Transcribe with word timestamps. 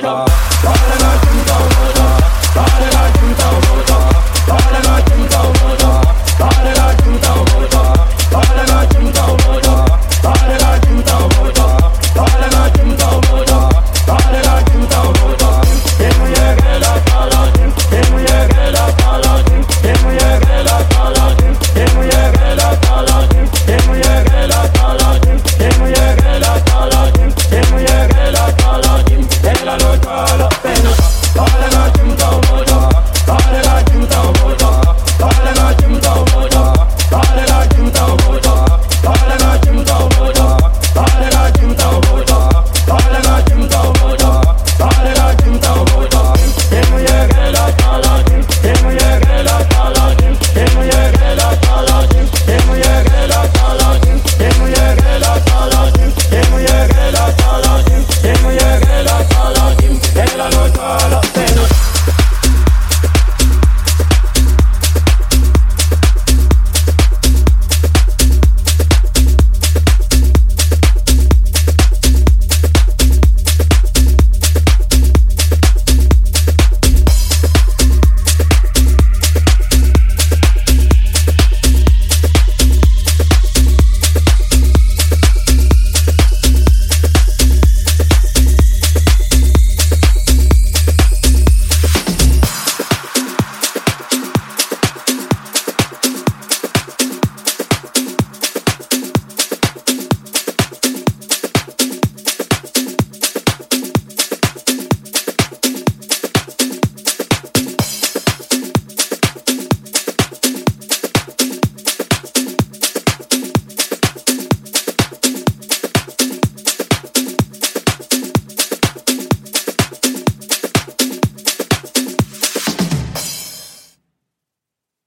Bota. 0.00 0.53